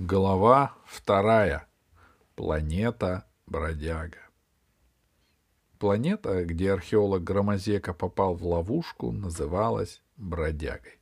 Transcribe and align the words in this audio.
Глава 0.00 0.76
вторая. 0.86 1.66
Планета 2.36 3.24
Бродяга. 3.48 4.20
Планета, 5.80 6.44
где 6.44 6.70
археолог 6.70 7.24
Громозека 7.24 7.92
попал 7.92 8.36
в 8.36 8.46
ловушку, 8.46 9.10
называлась 9.10 10.00
Бродягой. 10.16 11.00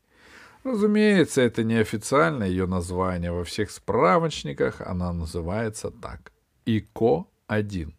Разумеется, 0.65 1.43
это 1.43 1.63
неофициальное 1.63 2.49
ее 2.49 2.65
название. 2.65 3.33
Во 3.33 3.45
всех 3.45 3.71
справочниках 3.71 4.81
она 4.81 5.13
называется 5.13 5.91
так. 5.91 6.33
ИКО-1. 6.65 7.93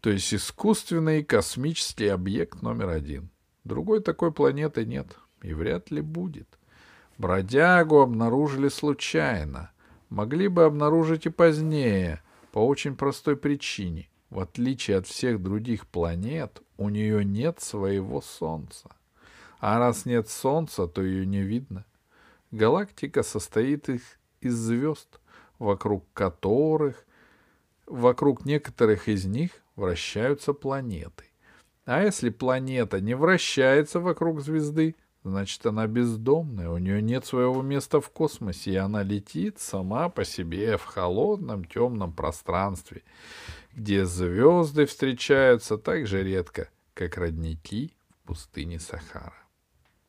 То 0.00 0.10
есть 0.10 0.34
искусственный 0.34 1.24
космический 1.24 2.08
объект 2.08 2.60
номер 2.60 2.90
один. 2.90 3.30
Другой 3.64 4.02
такой 4.02 4.30
планеты 4.30 4.84
нет 4.84 5.16
и 5.40 5.54
вряд 5.54 5.90
ли 5.90 6.02
будет. 6.02 6.58
Бродягу 7.16 8.00
обнаружили 8.00 8.68
случайно— 8.68 9.70
могли 10.08 10.48
бы 10.48 10.64
обнаружить 10.64 11.26
и 11.26 11.30
позднее, 11.30 12.22
по 12.52 12.66
очень 12.66 12.96
простой 12.96 13.36
причине. 13.36 14.08
В 14.30 14.40
отличие 14.40 14.96
от 14.96 15.06
всех 15.06 15.42
других 15.42 15.86
планет, 15.86 16.62
у 16.78 16.88
нее 16.88 17.24
нет 17.24 17.60
своего 17.60 18.20
Солнца. 18.20 18.90
А 19.58 19.78
раз 19.78 20.04
нет 20.04 20.28
Солнца, 20.28 20.86
то 20.86 21.02
ее 21.02 21.26
не 21.26 21.42
видно. 21.42 21.84
Галактика 22.50 23.22
состоит 23.22 23.88
их 23.88 24.02
из 24.40 24.54
звезд, 24.54 25.20
вокруг 25.58 26.04
которых, 26.12 27.06
вокруг 27.86 28.44
некоторых 28.44 29.08
из 29.08 29.24
них 29.24 29.50
вращаются 29.76 30.52
планеты. 30.52 31.24
А 31.84 32.02
если 32.02 32.30
планета 32.30 33.00
не 33.00 33.14
вращается 33.14 34.00
вокруг 34.00 34.40
звезды, 34.40 34.96
Значит, 35.26 35.66
она 35.66 35.88
бездомная, 35.88 36.70
у 36.70 36.78
нее 36.78 37.02
нет 37.02 37.26
своего 37.26 37.60
места 37.60 38.00
в 38.00 38.10
космосе, 38.10 38.70
и 38.70 38.76
она 38.76 39.02
летит 39.02 39.58
сама 39.58 40.08
по 40.08 40.24
себе 40.24 40.76
в 40.76 40.84
холодном 40.84 41.64
темном 41.64 42.12
пространстве, 42.12 43.02
где 43.74 44.04
звезды 44.04 44.86
встречаются 44.86 45.78
так 45.78 46.06
же 46.06 46.22
редко, 46.22 46.68
как 46.94 47.16
родники 47.16 47.92
в 48.08 48.28
пустыне 48.28 48.78
Сахара. 48.78 49.34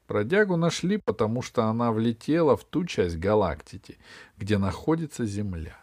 Бродягу 0.07 0.55
нашли, 0.55 0.97
потому 0.97 1.41
что 1.41 1.63
она 1.63 1.91
влетела 1.91 2.55
в 2.55 2.63
ту 2.63 2.85
часть 2.85 3.17
галактики, 3.17 3.97
где 4.37 4.59
находится 4.59 5.25
Земля. 5.25 5.79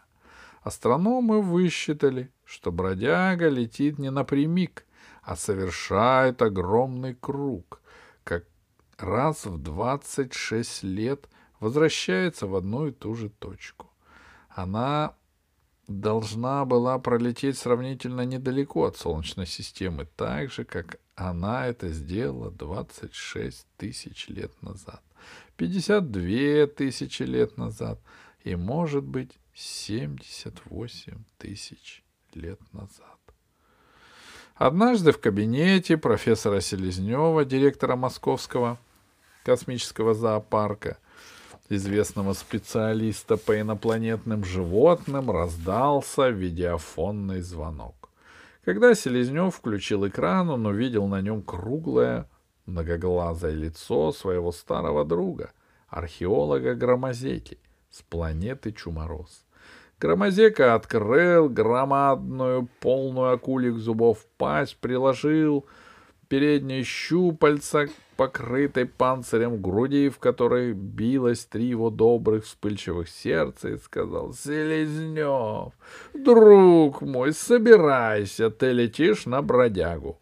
Астрономы 0.61 1.41
высчитали, 1.41 2.31
что 2.45 2.71
бродяга 2.71 3.49
летит 3.49 3.99
не 3.99 4.11
напрямик, 4.11 4.85
а 5.23 5.35
совершает 5.35 6.41
огромный 6.41 7.15
круг— 7.15 7.81
раз 8.97 9.45
в 9.45 9.57
26 9.57 10.83
лет 10.83 11.29
возвращается 11.59 12.47
в 12.47 12.55
одну 12.55 12.87
и 12.87 12.91
ту 12.91 13.15
же 13.15 13.29
точку. 13.29 13.89
Она 14.49 15.15
должна 15.87 16.65
была 16.65 16.97
пролететь 16.99 17.57
сравнительно 17.57 18.21
недалеко 18.21 18.85
от 18.85 18.97
Солнечной 18.97 19.45
системы, 19.45 20.07
так 20.15 20.51
же, 20.51 20.63
как 20.63 20.99
она 21.15 21.67
это 21.67 21.89
сделала 21.89 22.51
26 22.51 23.67
тысяч 23.77 24.27
лет 24.27 24.51
назад, 24.61 25.01
52 25.57 26.67
тысячи 26.67 27.23
лет 27.23 27.57
назад 27.57 27.99
и, 28.43 28.55
может 28.55 29.03
быть, 29.03 29.37
78 29.53 31.13
тысяч 31.37 32.03
лет 32.33 32.59
назад. 32.73 33.15
Однажды 34.55 35.11
в 35.11 35.19
кабинете 35.19 35.97
профессора 35.97 36.61
Селезнева, 36.61 37.43
директора 37.43 37.95
Московского 37.95 38.79
космического 39.45 40.15
зоопарка, 40.15 40.97
известного 41.69 42.33
специалиста 42.33 43.37
по 43.37 43.59
инопланетным 43.59 44.43
животным, 44.43 45.31
раздался 45.31 46.29
видеофонный 46.29 47.41
звонок. 47.41 48.09
Когда 48.65 48.95
Селезнев 48.95 49.55
включил 49.55 50.07
экран, 50.07 50.49
он 50.49 50.65
увидел 50.65 51.07
на 51.07 51.21
нем 51.21 51.43
круглое, 51.43 52.27
многоглазое 52.65 53.53
лицо 53.53 54.11
своего 54.11 54.51
старого 54.51 55.05
друга, 55.05 55.51
археолога 55.87 56.73
Громозеки 56.73 57.59
с 57.91 58.01
планеты 58.01 58.71
Чумороз. 58.71 59.45
Громозека 59.99 60.73
открыл 60.73 61.47
громадную, 61.47 62.67
полную 62.79 63.33
акульих 63.33 63.77
зубов 63.77 64.25
пасть, 64.37 64.77
приложил 64.77 65.65
передние 66.27 66.83
щупальца 66.83 67.87
покрытой 68.15 68.85
панцирем 68.85 69.61
груди, 69.61 70.09
в 70.09 70.19
которой 70.19 70.73
билось 70.73 71.45
три 71.45 71.65
его 71.65 71.89
добрых 71.89 72.45
вспыльчивых 72.45 73.09
сердца, 73.09 73.69
и 73.69 73.77
сказал, 73.77 74.33
«Селезнев, 74.33 75.73
друг 76.13 77.01
мой, 77.01 77.33
собирайся, 77.33 78.49
ты 78.49 78.71
летишь 78.71 79.25
на 79.25 79.41
бродягу». 79.41 80.17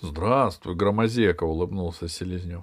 «Здравствуй, 0.00 0.74
Громозека»,— 0.74 1.44
улыбнулся 1.44 2.08
Селезнев. 2.08 2.62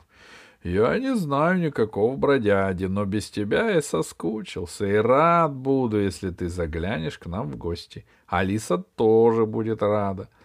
Я 0.64 0.98
не 0.98 1.16
знаю 1.16 1.60
никакого 1.60 2.18
бродяги, 2.18 2.86
но 2.86 3.06
без 3.06 3.30
тебя 3.30 3.70
я 3.70 3.82
соскучился 3.82 4.86
и 4.86 4.96
рад 4.96 5.54
буду, 5.54 6.02
если 6.02 6.30
ты 6.30 6.50
заглянешь 6.50 7.20
к 7.20 7.28
нам 7.28 7.52
в 7.52 7.58
гости. 7.58 8.06
Алиса 8.28 8.78
тоже 8.78 9.46
будет 9.46 9.82
рада.— 9.82 10.30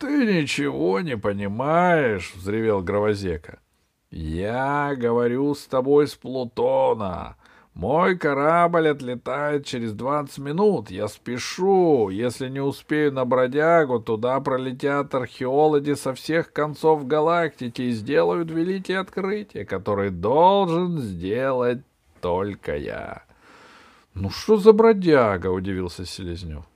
Ты 0.00 0.24
ничего 0.24 1.00
не 1.00 1.18
понимаешь,— 1.18 2.32
взревел 2.34 2.80
Гровозека.— 2.80 3.58
Я 4.10 4.94
говорю 4.96 5.54
с 5.54 5.66
тобой 5.66 6.08
с 6.08 6.14
Плутона. 6.14 7.36
Мой 7.74 8.16
корабль 8.16 8.88
отлетает 8.88 9.66
через 9.66 9.92
двадцать 9.92 10.38
минут. 10.38 10.90
Я 10.90 11.06
спешу. 11.06 12.08
Если 12.08 12.48
не 12.48 12.60
успею 12.60 13.12
на 13.12 13.26
бродягу, 13.26 14.00
туда 14.00 14.40
пролетят 14.40 15.14
археологи 15.14 15.92
со 15.92 16.14
всех 16.14 16.50
концов 16.54 17.06
галактики 17.06 17.82
и 17.82 17.90
сделают 17.90 18.50
великие 18.50 19.00
открытия, 19.00 19.66
которые 19.66 20.10
должен 20.10 20.98
сделать 20.98 21.82
только 22.22 22.74
я.— 22.74 23.24
Ну 24.14 24.30
что 24.30 24.56
за 24.56 24.72
бродяга?— 24.72 25.48
удивился 25.50 26.06
Селезнев.— 26.06 26.64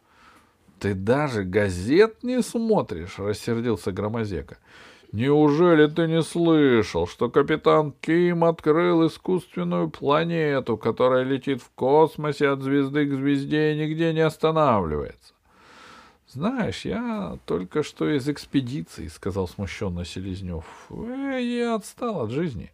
Ты 0.84 0.92
даже 0.92 1.44
газет 1.44 2.22
не 2.22 2.42
смотришь,— 2.42 3.14
рассердился 3.18 3.90
Громозека.— 3.90 4.58
Неужели 5.12 5.86
ты 5.86 6.06
не 6.06 6.20
слышал, 6.20 7.06
что 7.06 7.30
капитан 7.30 7.94
Ким 8.02 8.44
открыл 8.44 9.06
искусственную 9.06 9.88
планету, 9.88 10.76
которая 10.76 11.22
летит 11.22 11.62
в 11.62 11.70
космосе 11.70 12.50
от 12.50 12.60
звезды 12.60 13.06
к 13.06 13.14
звезде 13.14 13.72
и 13.72 13.78
нигде 13.78 14.12
не 14.12 14.20
останавливается? 14.20 15.32
Знаешь, 16.28 16.84
я 16.84 17.38
только 17.46 17.82
что 17.82 18.10
из 18.10 18.28
экспедиции, 18.28 19.08
сказал 19.08 19.48
смущенно 19.48 20.04
Селезнев. 20.04 20.66
Э, 20.90 21.38
я 21.40 21.76
отстал 21.76 22.20
от 22.20 22.30
жизни. 22.30 22.72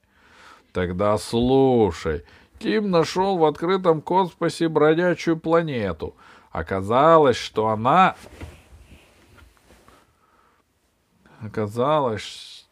Тогда 0.72 1.16
слушай. 1.16 2.24
Ким 2.58 2.90
нашел 2.90 3.38
в 3.38 3.44
открытом 3.44 4.02
космосе 4.02 4.68
бродячую 4.68 5.36
планету. 5.36 6.16
Оказалось, 6.50 7.36
что 7.36 7.68
она 7.68 8.16
оказалось, 11.40 12.66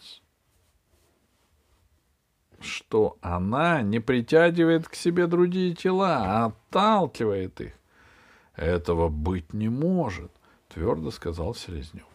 что 2.60 3.16
она 3.20 3.82
не 3.82 4.00
притягивает 4.00 4.88
к 4.88 4.94
себе 4.94 5.26
другие 5.26 5.74
тела, 5.74 6.18
а 6.18 6.46
отталкивает 6.46 7.60
их. 7.60 7.72
Этого 8.56 9.08
быть 9.08 9.52
не 9.52 9.68
может, 9.68 10.32
твердо 10.68 11.10
сказал 11.12 11.54
Селезнев. 11.54 12.06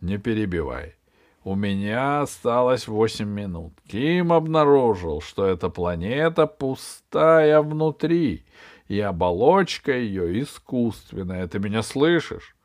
Не 0.00 0.16
перебивай. 0.18 0.94
У 1.42 1.54
меня 1.54 2.20
осталось 2.20 2.86
восемь 2.86 3.28
минут. 3.28 3.72
Ким 3.86 4.32
обнаружил, 4.32 5.20
что 5.20 5.46
эта 5.46 5.70
планета 5.70 6.46
пустая 6.46 7.60
внутри, 7.62 8.44
и 8.90 8.98
оболочка 8.98 9.96
ее 9.96 10.42
искусственная. 10.42 11.46
Ты 11.46 11.60
меня 11.60 11.80
слышишь? 11.84 12.56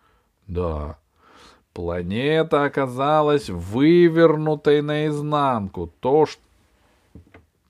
Да. 0.48 0.98
Планета 1.72 2.64
оказалась 2.64 3.48
вывернутой 3.52 4.82
наизнанку. 4.82 5.94
То, 6.00 6.26
что 6.26 6.42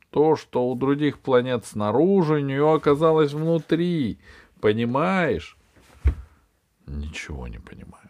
то, 0.09 0.37
что 0.37 0.69
у 0.69 0.75
других 0.75 1.19
планет 1.19 1.65
снаружи, 1.65 2.35
у 2.35 2.39
нее 2.39 2.75
оказалось 2.75 3.33
внутри. 3.33 4.19
Понимаешь? 4.61 5.57
Ничего 6.87 7.49
не 7.49 7.59
понимаю. 7.59 8.09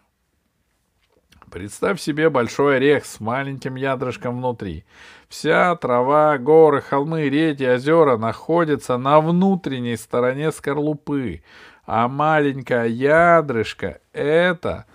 Представь 1.50 2.00
себе 2.00 2.28
большой 2.28 2.76
орех 2.76 3.06
с 3.06 3.20
маленьким 3.20 3.76
ядрышком 3.76 4.38
внутри. 4.38 4.84
Вся 5.28 5.76
трава, 5.76 6.38
горы, 6.38 6.80
холмы, 6.80 7.28
реки, 7.28 7.64
озера 7.64 8.16
находятся 8.16 8.98
на 8.98 9.20
внутренней 9.20 9.96
стороне 9.96 10.50
скорлупы, 10.50 11.42
а 11.84 12.08
маленькое 12.08 12.90
ядрышко— 12.90 14.00
это 14.12 14.86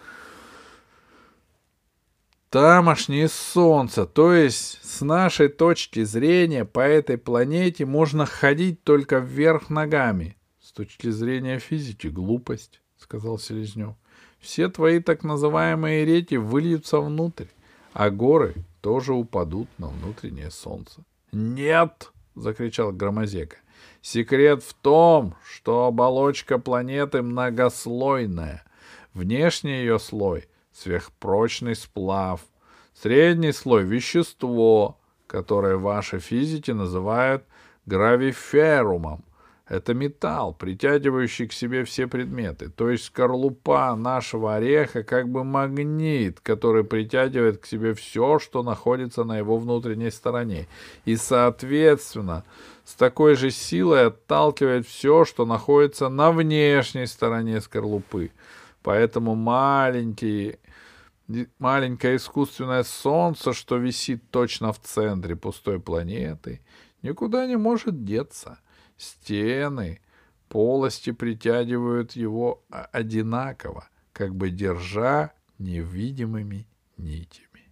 Тамошнее 2.51 3.30
солнце, 3.30 4.06
то 4.06 4.33
есть 4.33 4.83
с 4.83 5.00
нашей 5.00 5.48
точки 5.48 6.03
зрения 6.03 6.65
по 6.65 6.81
этой 6.81 7.18
планете 7.18 7.86
можно 7.86 8.25
ходить 8.25 8.83
только 8.83 9.19
вверх 9.19 9.69
ногами. 9.69 10.36
С 10.59 10.74
точки 10.74 11.12
зрения 11.12 11.59
физики 11.59 12.07
глупость, 12.07 12.81
сказал 13.01 13.39
Селезнев. 13.39 13.95
Все 14.39 14.69
твои 14.69 15.00
так 15.00 15.24
называемые 15.24 16.06
реки 16.06 16.36
выльются 16.36 17.00
внутрь, 17.00 17.45
а 17.94 18.09
горы 18.09 18.56
тоже 18.81 19.13
упадут 19.13 19.68
на 19.77 19.88
внутреннее 19.88 20.50
солнце. 20.50 21.01
Нет, 21.31 22.12
закричал 22.36 22.92
Громозека. 22.92 23.57
Секрет 24.01 24.63
в 24.63 24.74
том, 24.74 25.36
что 25.45 25.86
оболочка 25.86 26.57
планеты 26.57 27.21
многослойная. 27.21 28.63
Внешний 29.13 29.80
ее 29.80 30.00
слой— 30.00 30.48
сверхпрочный 30.74 31.75
сплав. 31.75 32.42
Средний 32.94 33.51
слой— 33.51 33.83
вещество, 33.86 35.00
которое 35.27 35.77
ваши 35.77 36.19
физики 36.19 36.71
называют 36.71 37.44
гравиферумом. 37.86 39.24
Это 39.71 39.94
металл, 39.94 40.53
притягивающий 40.53 41.47
к 41.47 41.53
себе 41.53 41.85
все 41.85 42.06
предметы. 42.06 42.68
То 42.68 42.89
есть 42.89 43.06
скорлупа 43.06 43.95
нашего 43.95 44.56
ореха 44.56 45.01
как 45.01 45.29
бы 45.29 45.45
магнит, 45.45 46.41
который 46.41 46.83
притягивает 46.83 47.59
к 47.59 47.65
себе 47.65 47.94
все, 47.94 48.38
что 48.38 48.63
находится 48.63 49.23
на 49.23 49.38
его 49.38 49.57
внутренней 49.57 50.12
стороне. 50.12 50.68
И, 51.06 51.15
соответственно, 51.15 52.44
с 52.83 52.95
такой 52.95 53.35
же 53.35 53.50
силой 53.50 54.07
отталкивает 54.07 54.85
все, 54.85 55.23
что 55.23 55.45
находится 55.45 56.09
на 56.09 56.33
внешней 56.33 57.06
стороне 57.06 57.62
скорлупы. 57.62 58.31
Поэтому 58.83 59.35
маленькие, 59.35 60.59
маленькое 61.59 62.17
искусственное 62.17 62.83
солнце, 62.83 63.53
что 63.53 63.77
висит 63.77 64.21
точно 64.31 64.74
в 64.74 64.81
центре 64.81 65.38
пустой 65.38 65.79
планеты, 65.79 66.59
никуда 67.03 67.47
не 67.47 67.56
может 67.56 68.03
деться— 68.03 68.59
Стены, 69.01 70.00
полости 70.48 71.12
притягивают 71.12 72.12
его 72.12 72.62
одинаково, 72.69 73.89
как 74.13 74.36
бы 74.36 74.51
держа 74.51 75.31
невидимыми 75.57 76.68
нитями. 76.98 77.71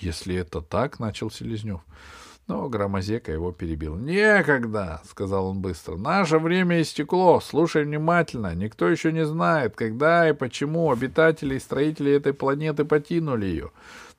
Если 0.00 0.34
это 0.34 0.60
так, 0.60 0.98
начал 0.98 1.30
Селезнев. 1.30 1.82
Но 2.48 2.68
Громозека 2.68 3.30
его 3.30 3.52
перебил. 3.52 3.94
«Некогда!»— 3.94 5.00
сказал 5.08 5.46
он 5.46 5.60
быстро. 5.60 5.96
«Наше 5.96 6.40
время 6.40 6.82
истекло. 6.82 7.38
Слушай 7.38 7.84
внимательно. 7.84 8.52
Никто 8.52 8.88
еще 8.88 9.12
не 9.12 9.24
знает, 9.24 9.76
когда 9.76 10.28
и 10.28 10.32
почему 10.32 10.90
обитатели 10.90 11.54
и 11.54 11.60
строители 11.60 12.10
этой 12.10 12.34
планеты 12.34 12.84
покинули 12.84 13.46
ее. 13.46 13.70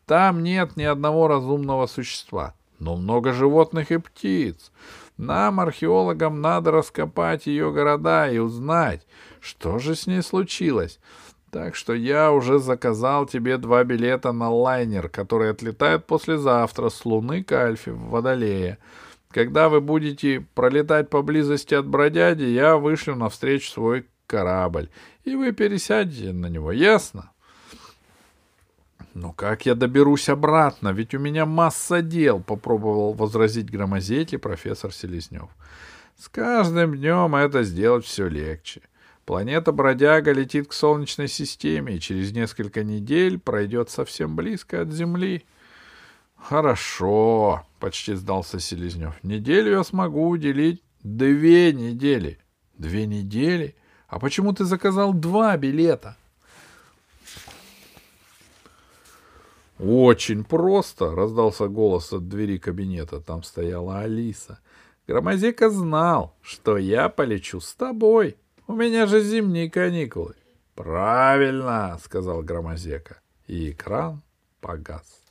Там 0.05 0.41
нет 0.41 0.77
ни 0.77 0.83
одного 0.83 1.27
разумного 1.27 1.85
существа, 1.85 2.53
но 2.79 2.95
много 2.95 3.33
животных 3.33 3.91
и 3.91 3.97
птиц. 3.97 4.71
Нам, 5.17 5.59
археологам, 5.59 6.41
надо 6.41 6.71
раскопать 6.71 7.45
ее 7.45 7.71
города 7.71 8.29
и 8.29 8.39
узнать, 8.39 9.05
что 9.39 9.79
же 9.79 9.95
с 9.95 10.07
ней 10.07 10.21
случилось. 10.21 10.99
Так 11.51 11.75
что 11.75 11.93
я 11.93 12.31
уже 12.31 12.57
заказал 12.57 13.27
тебе 13.27 13.57
два 13.57 13.83
билета 13.83 14.31
на 14.31 14.49
лайнер, 14.49 15.07
который 15.07 15.51
отлетает 15.51 16.07
послезавтра 16.07 16.89
с 16.89 17.05
Луны 17.05 17.43
к 17.43 17.51
Альфе 17.51 17.91
в 17.91 18.09
Водолее. 18.09 18.79
Когда 19.29 19.69
вы 19.69 19.79
будете 19.79 20.45
пролетать 20.55 21.11
поблизости 21.11 21.75
от 21.75 21.87
бродяги, 21.87 22.43
я 22.43 22.77
вышлю 22.77 23.15
навстречу 23.15 23.69
свой 23.69 24.07
корабль, 24.25 24.89
и 25.25 25.35
вы 25.35 25.51
пересядете 25.51 26.33
на 26.33 26.47
него, 26.47 26.71
ясно? 26.71 27.32
«Но 29.13 29.31
как 29.31 29.65
я 29.65 29.75
доберусь 29.75 30.27
обратно? 30.29 30.89
Ведь 30.89 31.13
у 31.13 31.19
меня 31.19 31.45
масса 31.45 32.01
дел»,— 32.01 32.39
попробовал 32.47 33.13
возразить 33.13 33.69
громозеть 33.69 34.39
профессор 34.41 34.91
Селезнев. 34.91 35.49
«С 36.17 36.29
каждым 36.29 36.95
днем 36.95 37.35
это 37.35 37.63
сделать 37.63 38.05
все 38.05 38.27
легче. 38.27 38.81
Планета-бродяга 39.25 40.31
летит 40.31 40.67
к 40.67 40.73
Солнечной 40.73 41.27
системе 41.27 41.95
и 41.95 41.99
через 41.99 42.31
несколько 42.31 42.83
недель 42.83 43.39
пройдет 43.39 43.91
совсем 43.91 44.35
близко 44.35 44.81
от 44.81 44.91
Земли». 44.91 45.45
«Хорошо»,— 46.35 47.65
почти 47.79 48.15
сдался 48.15 48.59
Селезнев. 48.59 49.13
«Неделю 49.23 49.71
я 49.71 49.83
смогу 49.83 50.27
уделить 50.27 50.81
две 51.03 51.71
недели». 51.71 52.39
«Две 52.75 53.05
недели? 53.05 53.75
А 54.07 54.17
почему 54.17 54.51
ты 54.51 54.65
заказал 54.65 55.13
два 55.13 55.55
билета?» 55.57 56.17
«Очень 59.83 60.45
просто!»— 60.45 61.13
раздался 61.15 61.67
голос 61.67 62.13
от 62.13 62.29
двери 62.29 62.57
кабинета. 62.57 63.19
Там 63.19 63.43
стояла 63.43 63.99
Алиса. 63.99 64.59
Громозека 65.07 65.69
знал, 65.69 66.37
что 66.41 66.77
я 66.77 67.09
полечу 67.09 67.59
с 67.59 67.73
тобой. 67.73 68.37
У 68.65 68.73
меня 68.73 69.07
же 69.07 69.21
зимние 69.21 69.69
каникулы. 69.69 70.35
«Правильно!»— 70.73 71.99
сказал 72.03 72.41
Громозека. 72.43 73.19
И 73.45 73.71
экран 73.71 74.21
погас. 74.61 75.21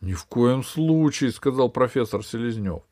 «Ни 0.00 0.14
в 0.14 0.24
коем 0.24 0.64
случае!»— 0.64 1.30
сказал 1.32 1.68
профессор 1.68 2.24
Селезнев. 2.24 2.82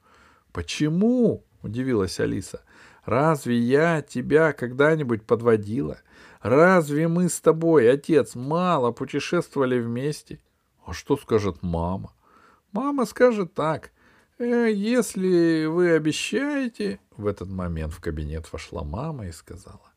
«Почему?»— 0.52 1.42
удивилась 1.62 2.20
Алиса. 2.20 2.60
«Разве 3.06 3.56
я 3.56 4.02
тебя 4.02 4.52
когда-нибудь 4.52 5.24
подводила? 5.24 6.00
Разве 6.42 7.08
мы 7.08 7.30
с 7.30 7.40
тобой, 7.40 7.90
отец, 7.90 8.34
мало 8.34 8.92
путешествовали 8.92 9.80
вместе? 9.80 10.40
А 10.88 10.94
что 10.94 11.18
скажет 11.18 11.58
мама? 11.62 12.14
Мама 12.72 13.04
скажет 13.04 13.52
так. 13.52 13.92
Э, 14.38 14.72
если 14.72 15.66
вы 15.66 15.90
обещаете... 15.90 16.98
В 17.18 17.26
этот 17.26 17.50
момент 17.50 17.92
в 17.92 18.00
кабинет 18.00 18.50
вошла 18.50 18.84
мама 18.84 19.26
и 19.26 19.32
сказала. 19.32 19.92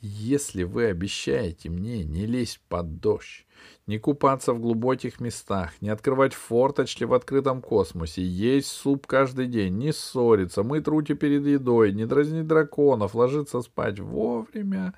Если 0.00 0.62
вы 0.62 0.86
обещаете 0.86 1.68
мне 1.68 2.04
не 2.04 2.24
лезть 2.24 2.62
под 2.70 3.00
дождь, 3.00 3.44
не 3.86 3.98
купаться 3.98 4.54
в 4.54 4.60
глубоких 4.60 5.20
местах, 5.20 5.72
не 5.82 5.90
открывать 5.90 6.32
форточки 6.32 7.04
в 7.04 7.12
открытом 7.12 7.60
космосе, 7.60 8.22
есть 8.22 8.68
суп 8.68 9.06
каждый 9.06 9.46
день, 9.46 9.76
не 9.76 9.92
ссориться, 9.92 10.62
мыть 10.62 10.88
руки 10.88 11.12
перед 11.12 11.44
едой, 11.44 11.92
не 11.92 12.06
дразнить 12.06 12.46
драконов, 12.46 13.14
ложиться 13.14 13.60
спать 13.60 14.00
вовремя, 14.00 14.94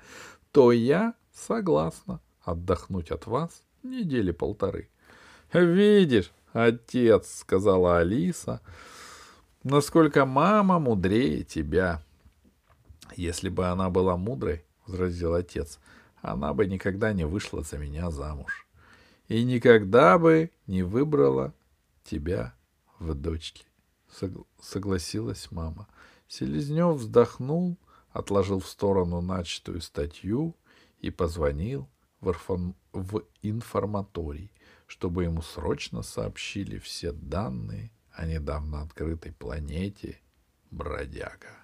то 0.53 0.71
я 0.71 1.15
согласна 1.33 2.21
отдохнуть 2.45 3.11
от 3.11 3.27
вас 3.27 3.61
недели 3.83 4.31
полторы. 4.31 4.89
«Видишь, 5.53 6.31
отец»,— 6.51 7.39
сказала 7.39 7.99
Алиса,— 7.99 8.61
«насколько 9.63 10.25
мама 10.25 10.79
мудрее 10.79 11.43
тебя». 11.43 12.03
«Если 13.15 13.49
бы 13.49 13.67
она 13.67 13.91
была 13.91 14.17
мудрой»,— 14.17 14.65
возразил 14.87 15.35
отец,— 15.35 15.79
«она 16.21 16.55
бы 16.55 16.65
никогда 16.65 17.13
не 17.13 17.25
вышла 17.25 17.61
за 17.61 17.77
меня 17.77 18.09
замуж 18.09 18.67
и 19.27 19.43
никогда 19.43 20.17
бы 20.17 20.49
не 20.65 20.81
выбрала 20.81 21.53
тебя 22.03 22.55
в 22.97 23.13
дочке»,— 23.13 23.65
согласилась 24.59 25.51
мама. 25.51 25.87
Селезнев 26.27 26.95
вздохнул, 26.95 27.77
отложил 28.11 28.59
в 28.59 28.67
сторону 28.67 29.21
начатую 29.21 29.81
статью 29.81 30.55
и 30.99 31.11
позвонил 31.11 31.87
в, 32.21 32.29
информ... 32.29 32.75
в 32.91 33.23
информаторий 33.43 34.49
чтобы 34.93 35.23
ему 35.23 35.41
срочно 35.41 36.03
сообщили 36.03 36.77
все 36.77 37.11
данные 37.13 37.89
о 38.11 38.27
недавно 38.27 38.83
открытой 38.83 39.31
планете 39.31 40.19
Бродяга. 40.69 41.62